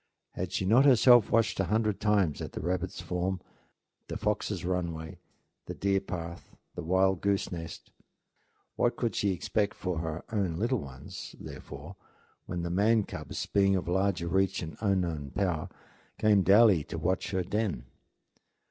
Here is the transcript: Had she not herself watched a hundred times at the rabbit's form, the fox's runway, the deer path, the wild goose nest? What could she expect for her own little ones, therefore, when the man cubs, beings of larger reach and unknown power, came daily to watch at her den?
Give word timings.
Had 0.31 0.51
she 0.51 0.65
not 0.65 0.83
herself 0.85 1.29
watched 1.29 1.59
a 1.59 1.65
hundred 1.65 1.99
times 1.99 2.41
at 2.41 2.53
the 2.53 2.59
rabbit's 2.59 2.99
form, 3.01 3.39
the 4.07 4.17
fox's 4.17 4.65
runway, 4.65 5.19
the 5.67 5.75
deer 5.75 5.99
path, 5.99 6.55
the 6.73 6.81
wild 6.81 7.21
goose 7.21 7.51
nest? 7.51 7.91
What 8.77 8.95
could 8.95 9.15
she 9.15 9.31
expect 9.31 9.75
for 9.75 9.99
her 9.99 10.25
own 10.31 10.55
little 10.57 10.79
ones, 10.79 11.35
therefore, 11.39 11.97
when 12.47 12.63
the 12.63 12.71
man 12.71 13.03
cubs, 13.03 13.45
beings 13.45 13.77
of 13.77 13.87
larger 13.87 14.27
reach 14.27 14.63
and 14.63 14.75
unknown 14.79 15.33
power, 15.35 15.69
came 16.17 16.41
daily 16.41 16.83
to 16.85 16.97
watch 16.97 17.27
at 17.31 17.43
her 17.45 17.49
den? 17.51 17.85